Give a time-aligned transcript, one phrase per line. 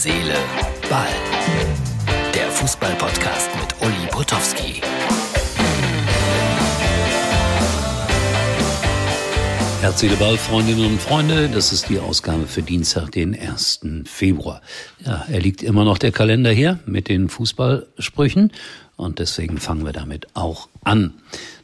[0.00, 0.36] Seele,
[0.88, 1.08] Ball.
[2.32, 4.80] Der Fußball-Podcast mit Uli Potowski.
[9.80, 13.80] Herz, Seele, Ball, Freundinnen und Freunde, das ist die Ausgabe für Dienstag, den 1.
[14.04, 14.62] Februar.
[15.04, 18.52] Ja, er liegt immer noch der Kalender hier mit den Fußballsprüchen
[18.94, 21.14] und deswegen fangen wir damit auch an.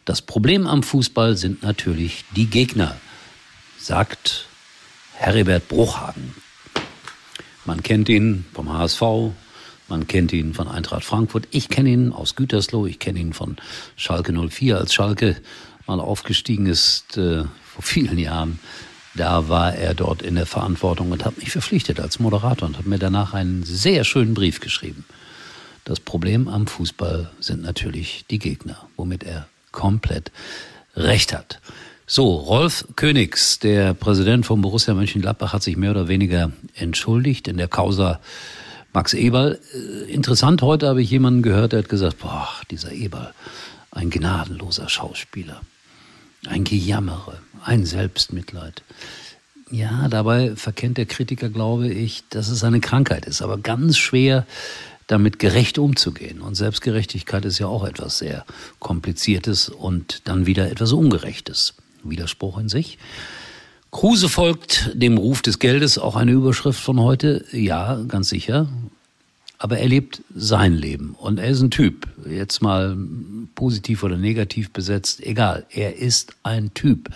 [0.05, 2.97] Das Problem am Fußball sind natürlich die Gegner,
[3.79, 4.47] sagt
[5.13, 6.35] Heribert Bruchhagen.
[7.65, 9.03] Man kennt ihn vom HSV,
[9.89, 11.49] man kennt ihn von Eintracht Frankfurt.
[11.51, 13.57] Ich kenne ihn aus Gütersloh, ich kenne ihn von
[13.97, 15.37] Schalke 04, als Schalke
[15.87, 18.59] mal aufgestiegen ist äh, vor vielen Jahren.
[19.15, 22.87] Da war er dort in der Verantwortung und hat mich verpflichtet als Moderator und hat
[22.87, 25.05] mir danach einen sehr schönen Brief geschrieben.
[25.85, 30.33] Das Problem am Fußball sind natürlich die Gegner, womit er komplett
[30.97, 31.61] recht hat.
[32.07, 37.57] So, Rolf Königs, der Präsident von Borussia Mönchengladbach, hat sich mehr oder weniger entschuldigt in
[37.57, 38.21] der Causa
[38.93, 39.59] Max Eberl.
[39.73, 43.33] Äh, interessant, heute habe ich jemanden gehört, der hat gesagt, boah, dieser Eberl,
[43.91, 45.63] ein gnadenloser Schauspieler,
[46.47, 48.83] ein Gejammere, ein Selbstmitleid.
[49.71, 54.47] Ja, dabei verkennt der Kritiker, glaube ich, dass es eine Krankheit ist, aber ganz schwer
[55.07, 56.43] damit gerecht umzugehen.
[56.43, 58.45] Und Selbstgerechtigkeit ist ja auch etwas sehr
[58.79, 61.73] Kompliziertes und dann wieder etwas Ungerechtes.
[62.11, 62.99] Widerspruch in sich.
[63.91, 67.45] Kruse folgt dem Ruf des Geldes, auch eine Überschrift von heute.
[67.53, 68.69] Ja, ganz sicher.
[69.59, 72.09] Aber er lebt sein Leben und er ist ein Typ.
[72.29, 72.99] Jetzt mal
[73.55, 75.65] positiv oder negativ besetzt, egal.
[75.71, 77.09] Er ist ein Typ.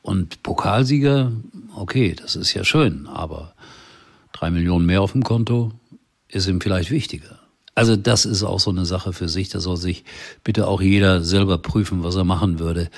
[0.00, 1.30] Und Pokalsieger,
[1.76, 3.54] okay, das ist ja schön, aber
[4.32, 5.72] drei Millionen mehr auf dem Konto
[6.28, 7.38] ist ihm vielleicht wichtiger.
[7.76, 9.48] Also das ist auch so eine Sache für sich.
[9.48, 10.04] Da soll sich
[10.44, 12.88] bitte auch jeder selber prüfen, was er machen würde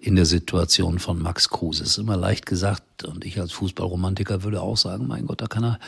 [0.00, 1.84] in der Situation von Max Kruse.
[1.84, 5.64] Ist immer leicht gesagt und ich als Fußballromantiker würde auch sagen, mein Gott, da kann
[5.64, 5.78] er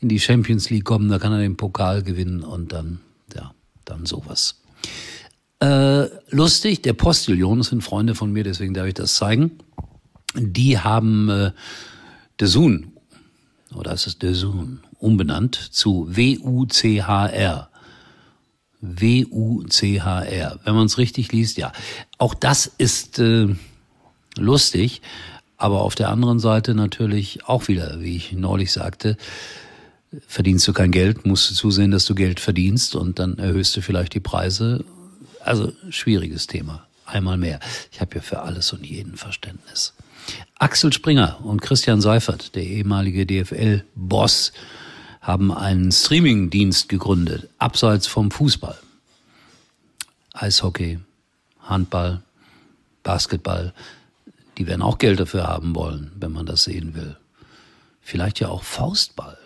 [0.00, 3.00] in die Champions League kommen, da kann er den Pokal gewinnen und dann,
[3.36, 3.52] ja,
[3.84, 4.56] dann sowas.
[5.60, 9.52] Äh, lustig, der Postillon, das sind Freunde von mir, deswegen darf ich das zeigen.
[10.34, 11.52] Die haben äh,
[12.42, 12.92] Zoon,
[13.72, 17.68] oder ist es Zoon, umbenannt zu W-U-C-H-R.
[18.82, 20.60] W-U-C-H-R.
[20.64, 21.72] Wenn man es richtig liest, ja.
[22.18, 23.48] Auch das ist äh,
[24.36, 25.00] lustig,
[25.56, 29.16] aber auf der anderen Seite natürlich auch wieder, wie ich neulich sagte,
[30.26, 33.80] verdienst du kein Geld, musst du zusehen, dass du Geld verdienst und dann erhöhst du
[33.80, 34.84] vielleicht die Preise.
[35.40, 36.86] Also schwieriges Thema.
[37.06, 37.60] Einmal mehr.
[37.90, 39.94] Ich habe ja für alles und jeden Verständnis.
[40.58, 44.52] Axel Springer und Christian Seifert, der ehemalige DFL-Boss,
[45.22, 48.76] haben einen Streaming-Dienst gegründet, abseits vom Fußball.
[50.34, 50.98] Eishockey,
[51.60, 52.22] Handball,
[53.04, 53.72] Basketball,
[54.58, 57.16] die werden auch Geld dafür haben wollen, wenn man das sehen will.
[58.00, 59.38] Vielleicht ja auch Faustball.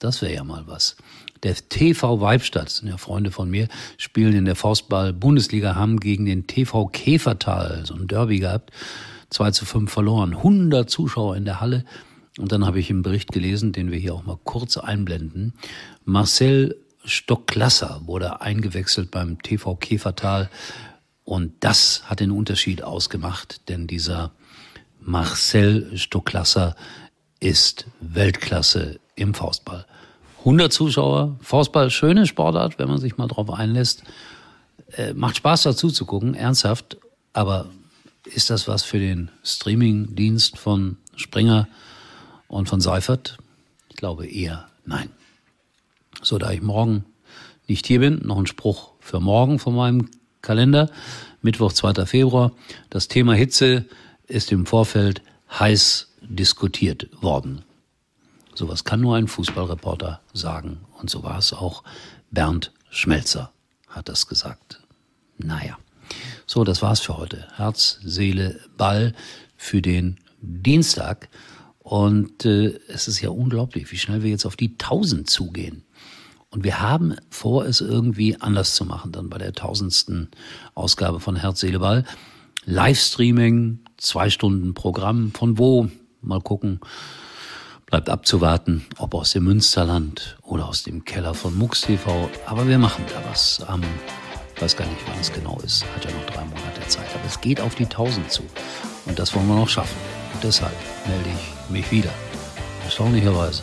[0.00, 0.96] Das wäre ja mal was.
[1.44, 3.68] Der TV Weibstadt, sind ja Freunde von mir,
[3.98, 8.70] spielen in der Faustball-Bundesliga, haben gegen den TV Käfertal so ein Derby gehabt,
[9.30, 10.34] 2 zu 5 verloren.
[10.34, 11.84] 100 Zuschauer in der Halle.
[12.38, 15.52] Und dann habe ich im Bericht gelesen, den wir hier auch mal kurz einblenden.
[16.04, 20.50] Marcel Stocklasser wurde eingewechselt beim TV Käfertal.
[21.24, 24.32] Und das hat den Unterschied ausgemacht, denn dieser
[25.00, 26.74] Marcel Stocklasser
[27.40, 29.86] ist Weltklasse im Faustball.
[30.40, 34.02] 100 Zuschauer, Faustball, schöne Sportart, wenn man sich mal drauf einlässt.
[34.96, 36.96] Äh, macht Spaß dazu zu gucken, ernsthaft.
[37.32, 37.70] Aber
[38.24, 41.68] ist das was für den Streaming-Dienst von Springer?
[42.52, 43.38] Und von Seifert?
[43.88, 45.08] Ich glaube eher nein.
[46.20, 47.06] So, da ich morgen
[47.66, 50.10] nicht hier bin, noch ein Spruch für morgen von meinem
[50.42, 50.90] Kalender.
[51.40, 52.04] Mittwoch, 2.
[52.04, 52.52] Februar.
[52.90, 53.86] Das Thema Hitze
[54.26, 55.22] ist im Vorfeld
[55.58, 57.64] heiß diskutiert worden.
[58.54, 60.82] Sowas kann nur ein Fußballreporter sagen.
[61.00, 61.82] Und so war es auch.
[62.30, 63.50] Bernd Schmelzer
[63.88, 64.82] hat das gesagt.
[65.38, 65.78] Naja.
[66.46, 67.48] So, das war's für heute.
[67.56, 69.14] Herz, Seele, Ball
[69.56, 71.30] für den Dienstag.
[71.82, 75.82] Und äh, es ist ja unglaublich, wie schnell wir jetzt auf die 1000 zugehen.
[76.50, 80.28] Und wir haben vor, es irgendwie anders zu machen, dann bei der tausendsten
[80.74, 82.04] Ausgabe von Herz, Seele, Ball.
[82.64, 85.88] Livestreaming, zwei Stunden Programm, von wo?
[86.20, 86.78] Mal gucken.
[87.86, 92.30] Bleibt abzuwarten, ob aus dem Münsterland oder aus dem Keller von MUX TV.
[92.46, 93.60] Aber wir machen da was.
[93.66, 93.82] Am,
[94.60, 95.84] weiß gar nicht, wann es genau ist.
[95.96, 97.12] Hat ja noch drei Monate Zeit.
[97.14, 98.42] Aber es geht auf die 1000 zu.
[99.06, 100.21] Und das wollen wir noch schaffen.
[100.42, 100.74] Deshalb
[101.06, 102.10] melde ich mich wieder.
[102.84, 103.62] Erstaunlicherweise.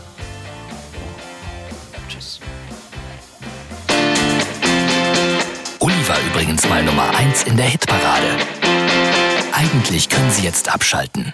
[2.08, 2.40] Tschüss.
[5.80, 8.28] Uli war übrigens mal Nummer 1 in der Hitparade.
[9.52, 11.34] Eigentlich können Sie jetzt abschalten.